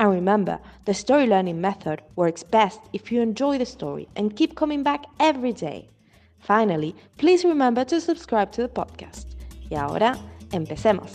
[0.00, 4.54] And remember, the story learning method works best if you enjoy the story and keep
[4.54, 5.90] coming back every day.
[6.38, 9.34] Finally, please remember to subscribe to the podcast.
[9.68, 10.16] Y ahora,
[10.52, 11.12] empecemos.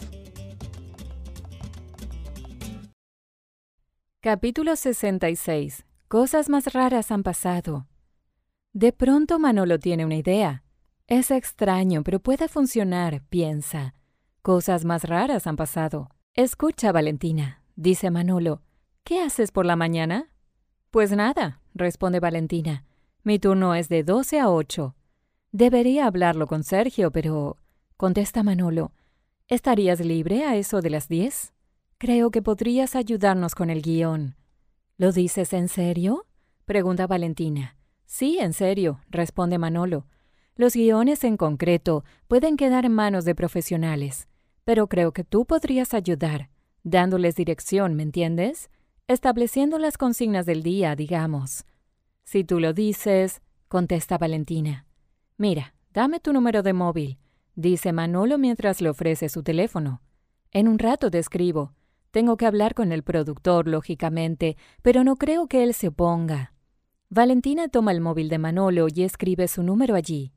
[4.22, 5.84] Capítulo 66.
[6.08, 7.88] Cosas más raras han pasado.
[8.72, 10.64] De pronto Manolo tiene una idea.
[11.08, 13.96] Es extraño, pero puede funcionar, piensa.
[14.44, 16.09] Cosas más raras han pasado.
[16.36, 18.62] Escucha, Valentina, dice Manolo.
[19.06, 20.31] ¿Qué haces por la mañana?
[20.89, 22.86] Pues nada, responde Valentina.
[23.22, 24.95] Mi turno es de doce a ocho.
[25.52, 27.58] Debería hablarlo con Sergio, pero...
[27.97, 28.94] contesta Manolo.
[29.47, 31.53] ¿Estarías libre a eso de las diez?
[32.00, 34.38] Creo que podrías ayudarnos con el guion.
[34.97, 36.25] ¿Lo dices en serio?
[36.66, 37.78] pregunta Valentina.
[38.08, 40.08] Sí, en serio, responde Manolo.
[40.56, 44.28] Los guiones en concreto pueden quedar en manos de profesionales,
[44.64, 46.50] pero creo que tú podrías ayudar,
[46.81, 48.72] dándoles dirección, ¿me entiendes?
[49.08, 51.66] Estableciendo las consignas del día, digamos.
[52.23, 54.88] Si tú lo dices, contesta Valentina.
[55.38, 57.19] Mira, dame tu número de móvil,
[57.56, 60.02] dice Manolo mientras le ofrece su teléfono.
[60.52, 61.74] En un rato te escribo.
[62.12, 66.53] Tengo que hablar con el productor, lógicamente, pero no creo que él se oponga.
[67.09, 70.31] Valentina toma el móvil de Manolo y escribe su número allí.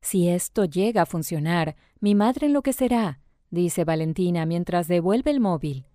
[0.00, 5.86] Si esto llega a funcionar, mi madre enloquecerá, dice Valentina mientras devuelve el móvil.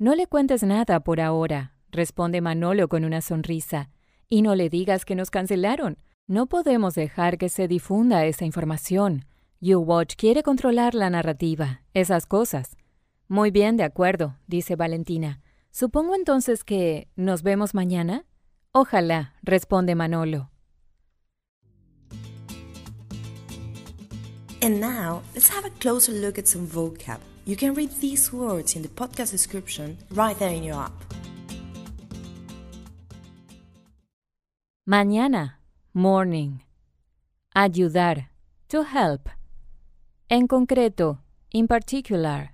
[0.00, 3.90] No le cuentes nada por ahora, responde Manolo con una sonrisa.
[4.30, 5.98] Y no le digas que nos cancelaron.
[6.26, 9.26] No podemos dejar que se difunda esa información.
[9.60, 12.78] YouWatch quiere controlar la narrativa, esas cosas.
[13.28, 15.42] Muy bien, de acuerdo, dice Valentina.
[15.70, 18.24] Supongo entonces que nos vemos mañana.
[18.72, 20.50] Ojalá, responde Manolo.
[24.62, 27.20] And now, let's have a closer look at some vocab.
[27.50, 30.92] You can read these words in the podcast description right there in your app.
[34.88, 35.54] Mañana,
[35.92, 36.62] morning.
[37.56, 38.28] Ayudar,
[38.68, 39.28] to help.
[40.30, 41.18] En concreto,
[41.50, 42.50] in particular.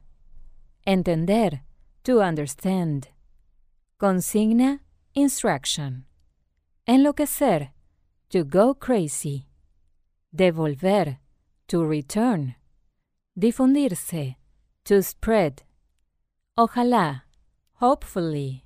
[0.87, 1.61] Entender,
[2.05, 3.09] to understand.
[4.01, 4.81] Consigna,
[5.15, 6.07] instruction.
[6.89, 7.69] Enloquecer,
[8.31, 9.47] to go crazy.
[10.35, 11.19] Devolver,
[11.69, 12.55] to return.
[13.39, 14.37] Difundirse,
[14.87, 15.63] to spread.
[16.57, 17.25] Ojalá,
[17.81, 18.63] hopefully.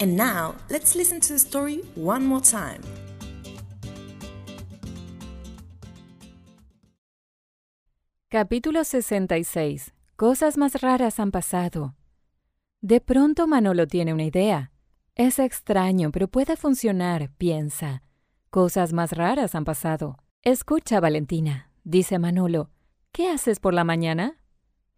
[0.00, 2.82] And now, let's listen to the story one more time.
[8.28, 9.92] Capítulo 66.
[10.16, 11.94] Cosas más raras han pasado.
[12.82, 14.72] De pronto Manolo tiene una idea.
[15.14, 18.02] Es extraño, pero puede funcionar, piensa.
[18.50, 20.18] Cosas más raras han pasado.
[20.46, 22.68] Escucha, Valentina, dice Manolo.
[23.12, 24.36] ¿Qué haces por la mañana?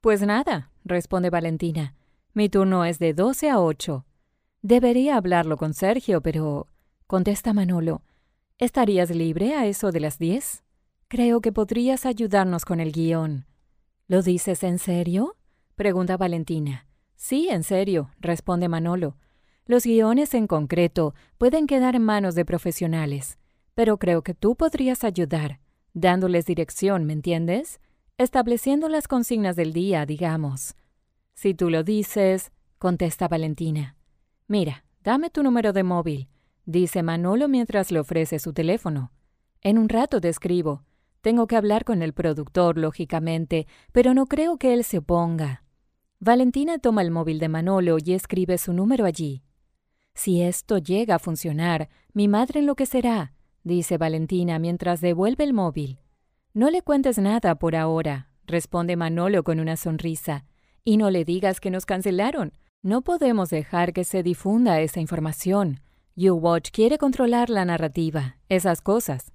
[0.00, 1.94] Pues nada, responde Valentina.
[2.34, 4.06] Mi turno es de doce a ocho.
[4.62, 6.66] Debería hablarlo con Sergio, pero...
[7.06, 8.02] contesta Manolo.
[8.58, 10.64] ¿Estarías libre a eso de las diez?
[11.06, 13.46] Creo que podrías ayudarnos con el guion.
[14.08, 15.36] ¿Lo dices en serio?
[15.76, 16.88] pregunta Valentina.
[17.14, 19.16] Sí, en serio, responde Manolo.
[19.64, 23.38] Los guiones en concreto pueden quedar en manos de profesionales
[23.76, 25.60] pero creo que tú podrías ayudar,
[25.92, 27.78] dándoles dirección, ¿me entiendes?
[28.16, 30.76] Estableciendo las consignas del día, digamos.
[31.34, 33.94] Si tú lo dices, contesta Valentina.
[34.48, 36.28] Mira, dame tu número de móvil,
[36.64, 39.12] dice Manolo mientras le ofrece su teléfono.
[39.60, 40.82] En un rato te escribo.
[41.20, 45.64] Tengo que hablar con el productor, lógicamente, pero no creo que él se oponga.
[46.18, 49.42] Valentina toma el móvil de Manolo y escribe su número allí.
[50.14, 53.34] Si esto llega a funcionar, mi madre enloquecerá,
[53.66, 55.98] dice Valentina mientras devuelve el móvil.
[56.54, 60.44] No le cuentes nada por ahora, responde Manolo con una sonrisa.
[60.84, 62.52] Y no le digas que nos cancelaron.
[62.82, 65.80] No podemos dejar que se difunda esa información.
[66.14, 69.32] YouWatch quiere controlar la narrativa, esas cosas.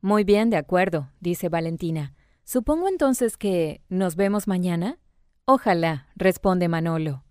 [0.00, 2.14] Muy bien, de acuerdo, dice Valentina.
[2.44, 4.98] Supongo entonces que nos vemos mañana.
[5.44, 7.22] Ojalá, responde Manolo.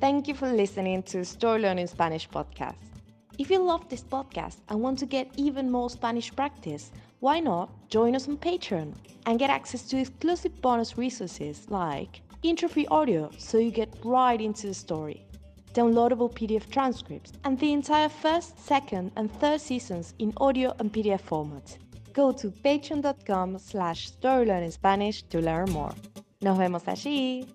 [0.00, 2.85] Thank you for listening to Story Learning Spanish podcast.
[3.38, 6.90] If you love this podcast and want to get even more Spanish practice,
[7.20, 8.94] why not join us on Patreon
[9.26, 14.40] and get access to exclusive bonus resources like intro free audio so you get right
[14.40, 15.26] into the story,
[15.74, 21.20] downloadable PDF transcripts, and the entire first, second, and third seasons in audio and PDF
[21.20, 21.76] format.
[22.14, 25.92] Go to patreon.com slash storylearningspanish to learn more.
[26.40, 27.46] Nos vemos allí.